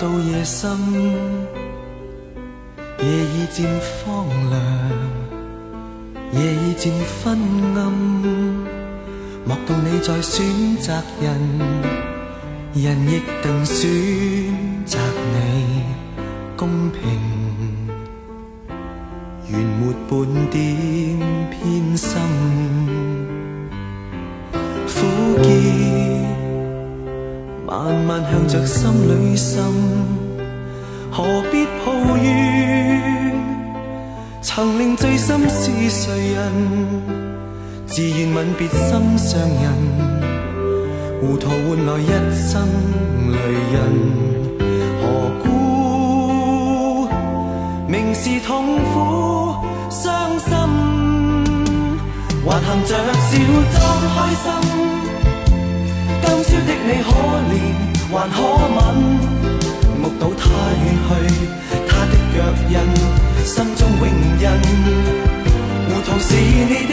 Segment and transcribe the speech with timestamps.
[0.00, 0.70] 到夜深，
[3.00, 3.68] 夜已渐
[4.02, 4.58] 荒凉，
[6.32, 6.90] 夜已渐
[7.22, 7.38] 昏
[7.76, 7.92] 暗。
[9.44, 10.42] 莫道你在选
[10.78, 11.38] 择人，
[12.72, 13.86] 人亦定选
[14.86, 14.98] 择
[15.34, 15.82] 你，
[16.56, 17.02] 公平，
[19.48, 21.18] 原没半点
[21.50, 22.99] 偏心。
[27.70, 29.62] 慢慢向着心里渗。
[31.08, 33.32] 何必抱怨？
[34.42, 36.42] 曾令醉心是谁人？
[37.86, 39.72] 自愿吻别心上人，
[41.20, 42.60] 糊涂换来一生
[43.30, 43.38] 泪
[43.72, 43.78] 人。
[45.00, 45.02] 何
[45.44, 47.08] 故
[47.86, 49.54] 明是痛苦
[49.90, 50.50] 伤心，
[52.44, 53.30] 还含着笑
[53.72, 53.78] 装
[54.14, 54.44] 开心？
[56.50, 57.08] 今宵的你可
[57.46, 57.52] 怜
[58.10, 58.36] 还可
[58.74, 58.76] 吻？
[60.02, 60.42] 目睹他
[60.82, 61.08] 远去，
[61.86, 62.36] 他的脚
[62.68, 62.74] 印，
[63.44, 64.02] 心中永
[64.40, 64.44] 印。
[65.86, 66.89] 糊涂是你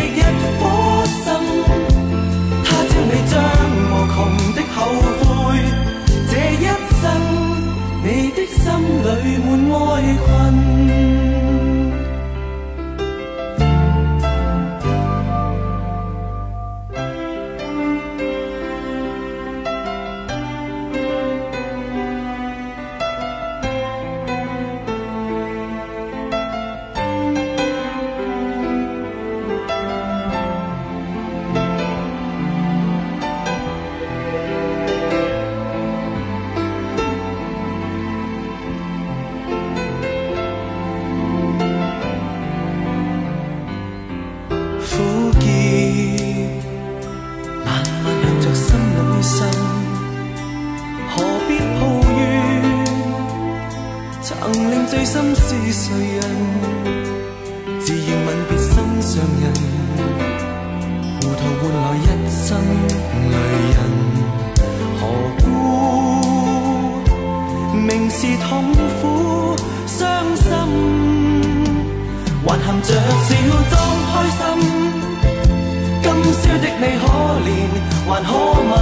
[78.18, 78.74] 难可吻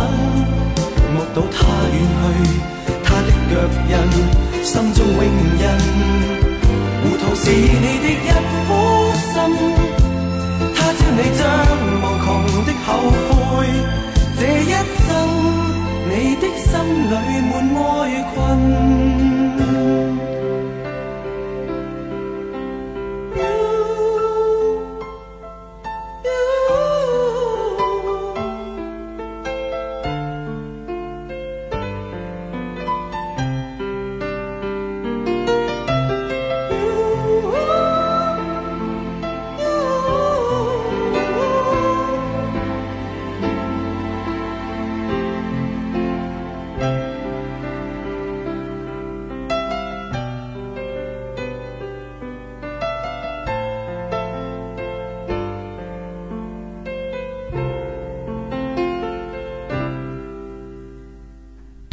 [1.13, 1.99] 目睹她远
[2.39, 2.74] 去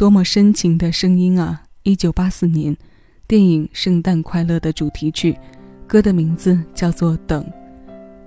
[0.03, 1.63] 多么深情的声音啊！
[1.83, 2.75] 一九八四年，
[3.25, 5.33] 电影《圣诞快乐》的主题曲，
[5.87, 7.41] 歌的名字叫做《等》，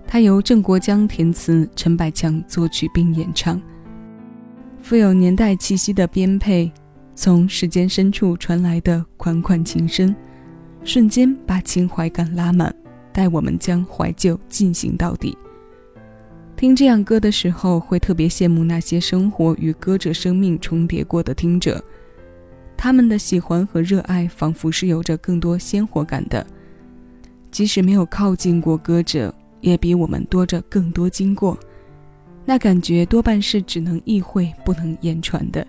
[0.07, 3.61] 它由郑国江填词，陈百强作曲并演唱。
[4.81, 6.73] 富有年代气息的编配，
[7.15, 10.17] 从时间深处传来的款款情声，
[10.83, 12.75] 瞬间把情怀感拉满，
[13.13, 15.37] 带我们将怀旧进行到底。
[16.57, 21.85] 听这样歌的时候，会特别羡慕那些生活与歌者生命重叠过的听者，
[22.79, 26.45] 他们的喜欢和热爱仿佛是有着更多鲜活感的。
[27.51, 31.59] 即使没有靠近过歌者，也比我们多着更多经过，
[32.47, 35.67] 那感觉多半是只能意会不能言传的。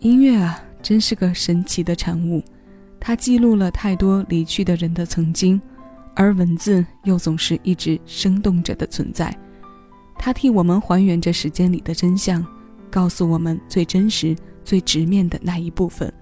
[0.00, 2.42] 音乐啊，真是个神奇的产物，
[2.98, 5.60] 它记录了太多离去的人的曾经，
[6.14, 9.32] 而文字又总是一直生动着的存在。
[10.24, 12.46] 它替我们还原着时间里的真相，
[12.88, 16.14] 告诉我们最真实、最直面的那一部分。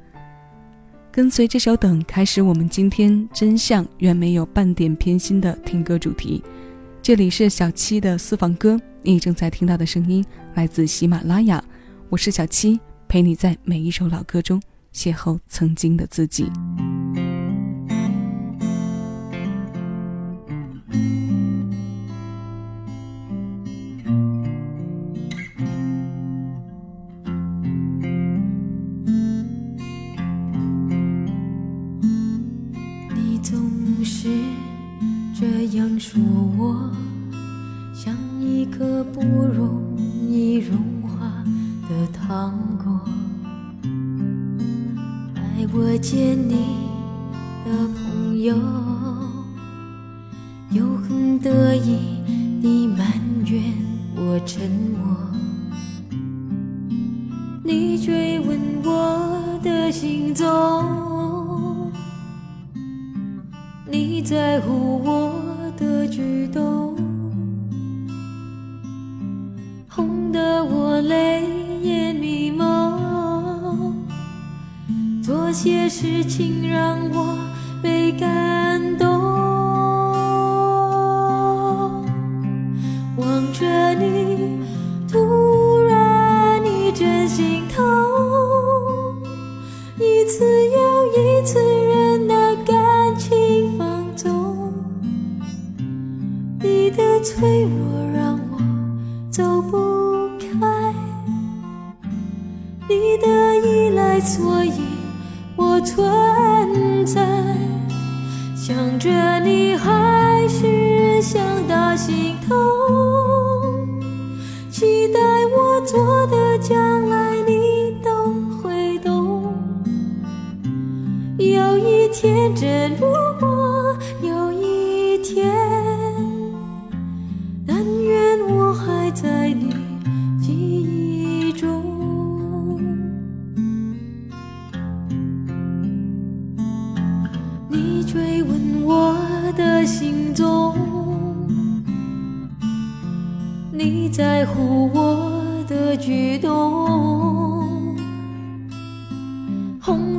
[1.12, 6.43] 跟随这首《等》，开始我们今天真相远没有半点偏心的听歌主题。
[7.02, 10.25] 这里是小七的私房歌，你正在听到的声音
[10.55, 11.62] 来自喜马拉雅，
[12.08, 14.58] 我是小七，陪你在每一首老歌中
[14.94, 16.50] 邂逅曾经的自己。
[33.43, 34.29] 总是
[35.35, 35.47] 这
[35.77, 36.21] 样说
[36.59, 36.91] 我
[37.95, 39.97] 像一颗不容
[40.29, 41.43] 易融化
[41.89, 43.01] 的糖果
[45.35, 45.41] 带
[45.73, 46.87] 我见你
[47.65, 48.55] 的朋友
[50.71, 51.97] 又很得意
[52.61, 53.63] 你埋怨
[54.17, 55.30] 我沉默
[64.61, 65.33] 乎我
[65.77, 66.97] 的举动，
[69.89, 71.45] 哄得我泪
[71.83, 73.95] 眼迷蒙，
[75.23, 77.39] 做些事情让我
[77.83, 79.10] 被感动。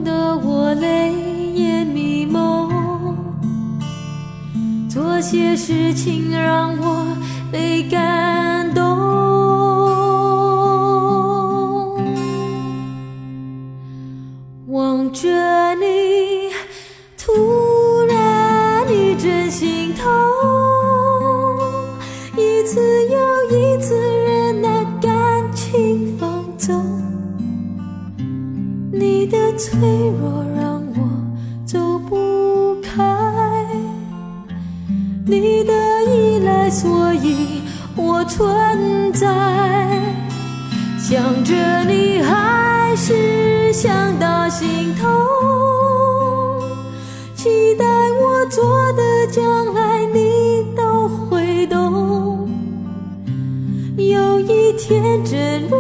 [0.01, 1.13] 哄得我泪
[1.53, 2.67] 眼迷蒙，
[4.89, 7.05] 做些事情让我
[7.51, 8.40] 倍感
[39.21, 39.27] 在。
[40.97, 41.53] 想着
[41.83, 45.07] 你，还是想到心痛。
[47.35, 52.49] 期待我做的将来，你都会懂。
[53.95, 55.77] 有一天，真如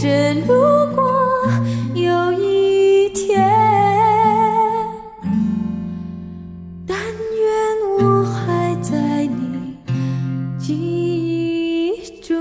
[0.00, 0.54] 真如
[0.94, 1.02] 果
[1.92, 3.44] 有一天，
[6.86, 9.76] 但愿我还在你
[10.56, 12.38] 记忆中。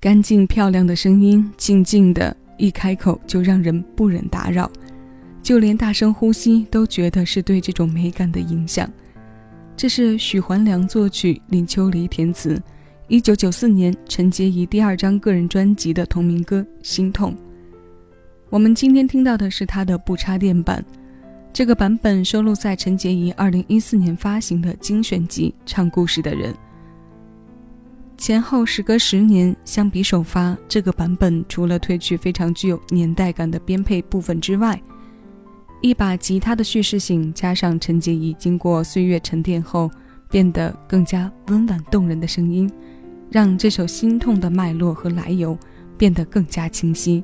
[0.00, 2.34] 干净漂亮的声音，静静的。
[2.58, 4.70] 一开口就让人不忍打扰，
[5.42, 8.90] 就连大声呼吸都觉得是对这种美感的影响。
[9.76, 12.60] 这是许环良作曲，林秋离填词，
[13.06, 17.32] 一九九四年陈洁仪第二张个人专辑的同名歌《心痛》。
[18.50, 20.84] 我们今天听到的是他的不插电版，
[21.52, 26.52] 这个版本收录在陈洁仪二零一四年发行的精选集《唱故事的人》。
[28.18, 34.78] 前后时隔十年，相比首发，这个版本除了褪去非常具有年代感的编配部分之外，
[35.80, 39.88] 一把吉他的叙事性，加上陈洁仪经过岁月沉淀后
[40.28, 42.68] 变得更加温婉动人的声音，
[43.30, 45.56] 让这首《心痛》的脉络和来由
[45.96, 47.22] 变得更加清晰。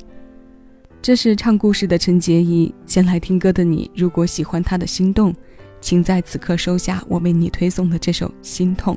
[1.03, 2.73] 这是唱故事的陈洁仪。
[2.87, 5.35] 先来听歌的你，如果喜欢她的心动，
[5.81, 8.97] 请在此刻收下我为你推送的这首《心痛》。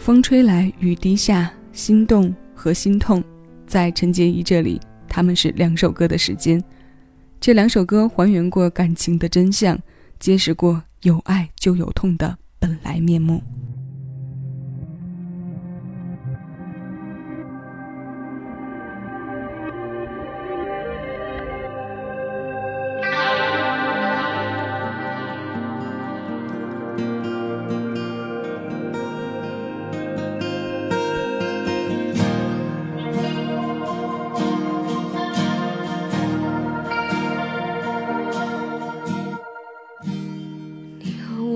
[0.00, 3.22] 风吹来，雨滴下，心动和心痛，
[3.66, 6.62] 在陈洁仪这里，他们是两首歌的时间。
[7.38, 9.78] 这两首歌还原过感情的真相，
[10.18, 13.42] 揭示过有爱就有痛的本来面目。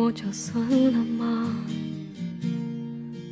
[0.04, 1.50] 我就算了吗？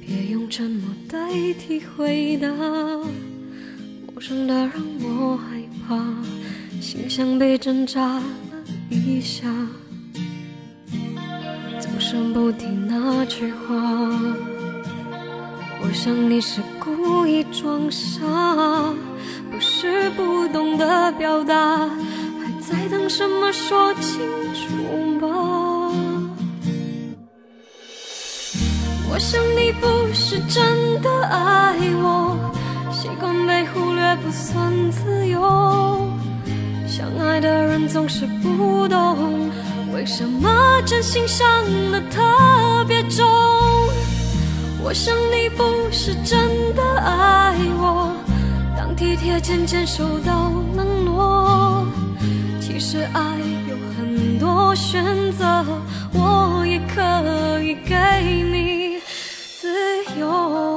[0.00, 1.18] 别用沉默代
[1.58, 2.48] 替回答。
[2.48, 6.02] 陌生的让我害怕，
[6.80, 8.22] 心像被针扎了
[8.88, 9.46] 一下。
[11.78, 13.74] 总是不听那句话，
[15.82, 18.22] 我想你是故意装傻，
[19.50, 21.86] 不是不懂得表达，
[22.40, 23.52] 还在等什么？
[23.52, 24.22] 说清
[24.54, 25.01] 楚
[29.14, 32.34] 我想你不是真的爱我，
[32.90, 36.08] 习惯被忽略不算自由。
[36.86, 39.50] 相爱的人总是不懂，
[39.92, 41.46] 为什么真心伤
[41.92, 43.28] 得特别重。
[44.82, 48.16] 我想你不是真的爱我，
[48.74, 51.86] 当体贴渐渐受到冷落。
[52.62, 53.20] 其实爱
[53.68, 55.66] 有很多选择，
[56.14, 58.81] 我也可以给你。
[60.22, 60.71] 有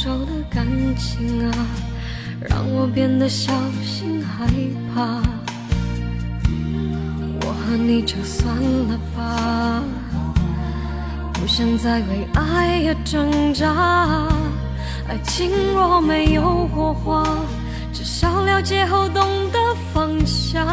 [0.00, 0.66] 不成熟的感
[0.96, 1.52] 情啊，
[2.48, 3.52] 让我变得小
[3.84, 4.46] 心害
[4.94, 5.20] 怕。
[7.42, 9.82] 我和你就算了吧，
[11.34, 14.26] 不想再为爱而挣扎。
[15.06, 17.22] 爱情若没有火花，
[17.92, 19.58] 至少了解后懂得
[19.92, 20.64] 放下。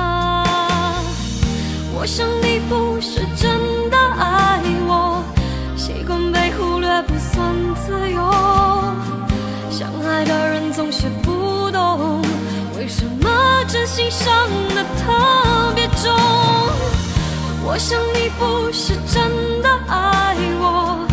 [1.93, 5.21] 我想你不是真的爱我。
[5.75, 8.21] 习惯被忽略不算自由，
[9.77, 12.19] 相爱的人总是不懂，
[12.79, 14.27] 为什么真心伤
[14.73, 16.11] 得特别重？
[17.63, 21.05] 我想你不是真的爱我，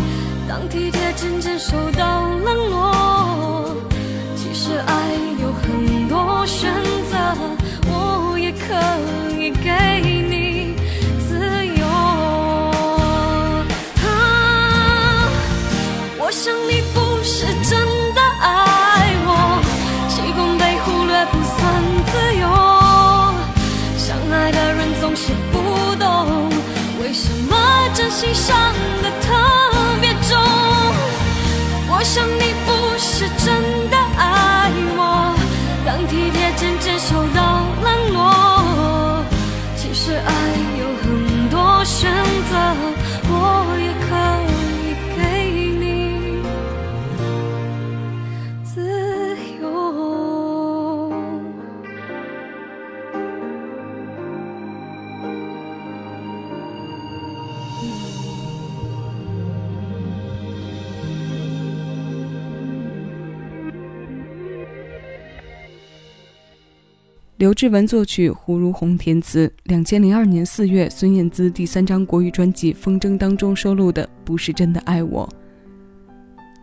[0.49, 3.75] 当体贴渐渐受到冷落，
[4.35, 6.73] 其实爱有很多选
[7.11, 7.37] 择，
[7.85, 8.73] 我也可
[9.39, 10.75] 以给你
[11.29, 11.85] 自由。
[16.17, 16.31] 我。
[16.31, 17.84] 想你不是真
[28.25, 29.35] 心伤得特
[30.01, 30.41] 别重。
[31.87, 32.44] 我想你
[67.45, 69.53] 刘志文作曲，胡如红填词。
[69.65, 75.29] 两千零二年四月，孙燕姿第三张国语专辑《风筝》当中收录的《不是真的爱我》。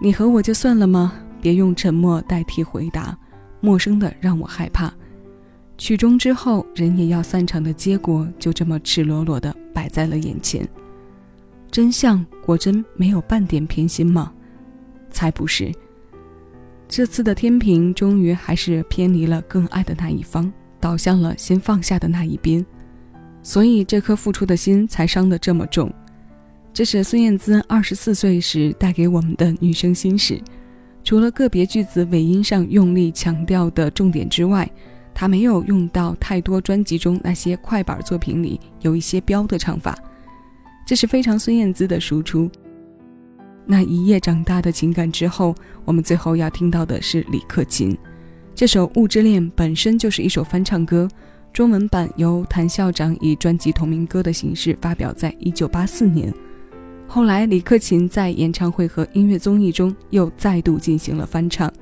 [0.00, 1.12] 你和我就算了吗？
[1.40, 3.16] 别用沉默代替回答，
[3.60, 4.92] 陌生的让我害怕。
[5.78, 10.68] 曲终之后，人也要散场的结果，就这么赤裸裸的摆在了眼前。
[11.70, 14.32] 真相果真没有半点偏心吗？
[15.12, 15.70] 才不是。
[16.88, 22.66] 这次的天平终于还是偏离了更爱的那一方，倒向了先放下的那一边，
[23.40, 25.88] 所以这颗付出的心才伤得这么重。
[26.74, 30.40] 这是孙燕姿二十四岁时带给我们的女生心事。
[31.04, 34.68] 除了个别句子尾音上用力强调的重点之外，
[35.14, 39.96] 她没有用到太多专辑中那些快板作品里有一些飙的唱法，
[40.84, 42.50] 这是非常孙燕姿的输出。
[43.64, 47.96] 那一夜长大的情感之后，我们最后要听到的是李克勤。
[48.54, 51.08] 这首《雾之恋》本身就是一首翻唱歌，
[51.52, 56.32] 中文版由谭校长以专辑同名歌的形式发表在一九八四年。
[57.08, 61.72] 后来，李克勤在演唱会和音乐综艺中又再度进行了翻唱。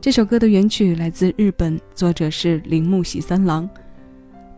[0.00, 3.68] 这首歌的原曲来自日本，作者是铃木喜三郎。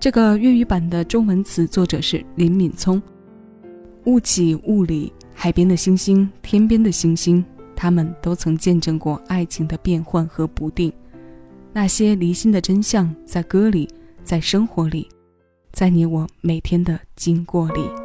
[0.00, 3.00] 这个粤语版的中文词作者是林敏聪。
[4.07, 5.12] 雾起雾里。
[5.35, 10.92] 海边的星星，天边的星星，他们都曾见证过爱情的变幻和不定。
[11.74, 13.88] 那些离心的真相，在歌里，
[14.22, 15.08] 在生活里，
[15.72, 18.01] 在你我每天的经过里。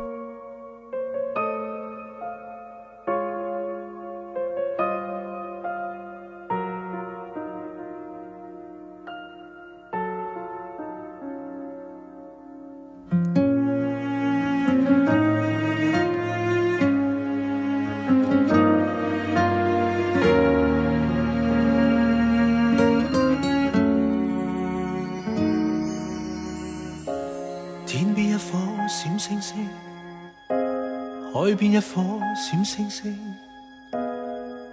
[31.58, 32.04] 海边一颗
[32.36, 33.18] 闪星星，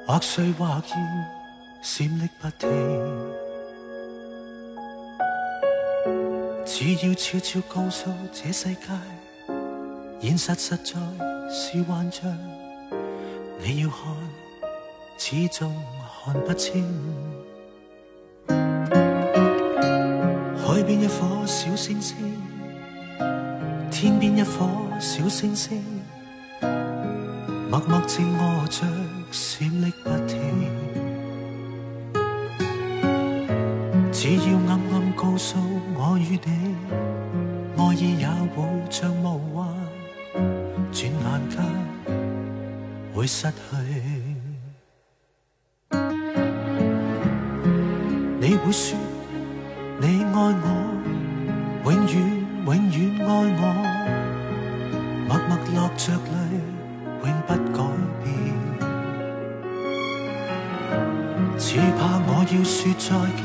[0.07, 0.99] 或碎或现，
[1.81, 2.69] 闪匿不停。
[6.67, 8.83] 只要悄悄告诉这世界，
[10.21, 11.01] 现实实在
[11.51, 12.31] 是幻象。
[13.63, 13.99] 你要看，
[15.17, 15.75] 始终
[16.23, 16.87] 看不清。
[18.47, 18.55] 海
[20.83, 22.15] 边一颗小星星，
[23.91, 24.69] 天边一颗
[25.01, 25.83] 小星星。
[27.75, 28.87] 默默静卧着，
[29.33, 30.39] 闪匿不停。
[34.13, 35.59] 只要暗暗告诉
[35.97, 36.77] 我与你，
[37.77, 39.67] 爱意也会像梦幻，
[40.93, 41.61] 转眼间
[43.13, 43.53] 会失去。
[48.39, 48.97] 你会说
[50.01, 50.33] 你爱
[50.63, 50.67] 我，
[51.87, 52.15] 永远
[52.67, 53.63] 永远爱我，
[55.27, 56.64] 默默落着泪。
[57.27, 57.79] 永不改
[58.23, 58.27] 变，
[61.59, 63.07] 只怕我要说再
[63.41, 63.43] 见，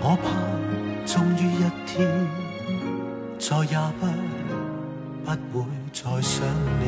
[0.00, 0.26] 我怕
[1.06, 1.88] 终于一天
[3.38, 3.76] 再也
[5.24, 6.36] 不不会再想
[6.80, 6.82] 你。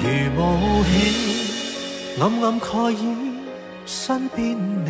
[0.00, 0.44] 如雾
[0.84, 0.86] 气
[2.20, 3.02] 暗暗盖掩
[3.84, 4.88] 身边你，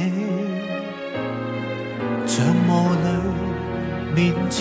[2.26, 2.36] 像
[2.68, 2.70] 雾
[3.02, 3.06] 里
[4.14, 4.16] 面
[4.50, 4.58] 前。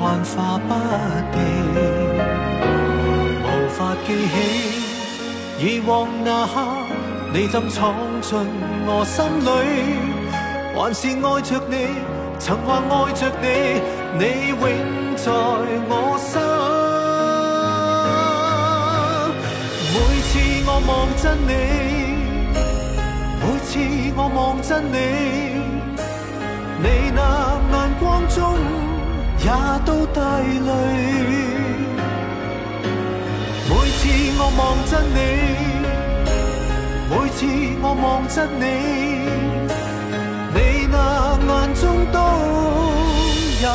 [0.00, 0.72] 幻化不
[1.30, 1.38] 定，
[3.44, 4.34] 无法记起
[5.58, 6.54] 以往那刻，
[7.34, 8.38] 你怎闯进
[8.86, 9.48] 我心里？
[10.74, 11.74] 还是爱着你，
[12.38, 13.46] 曾话爱着你，
[14.18, 14.62] 你永
[15.16, 15.30] 在
[15.90, 16.40] 我心。
[19.92, 20.32] 每次
[20.66, 21.52] 我望真你，
[23.38, 23.68] 每次
[24.16, 24.96] 我望真你，
[26.82, 27.18] 你那
[27.70, 28.79] 眼光中。
[29.42, 29.50] 也
[29.84, 30.70] 都带泪。
[33.68, 34.00] 每次
[34.38, 35.18] 我望真你，
[37.08, 37.38] 每次
[37.82, 38.64] 我望真你，
[40.54, 40.56] 你
[40.90, 40.94] 那
[41.46, 42.18] 眼中都
[43.62, 43.66] 有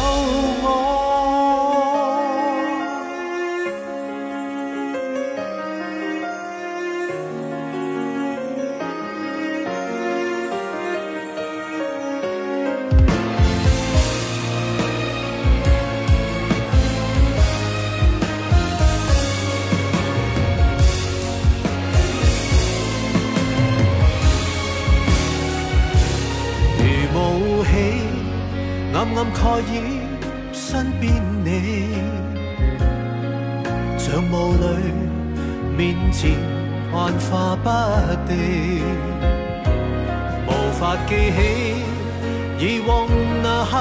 [42.59, 43.07] 以往
[43.43, 43.73] 那刻，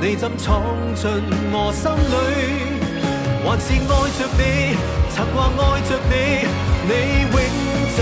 [0.00, 0.62] 你怎闯
[0.94, 1.10] 进
[1.52, 2.14] 我心里？
[3.44, 3.84] 还是爱
[4.18, 4.40] 着你，
[5.10, 6.12] 曾话爱着你，
[6.86, 6.90] 你
[7.30, 7.34] 永
[7.96, 7.98] 在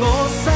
[0.00, 0.04] 我
[0.44, 0.55] 心。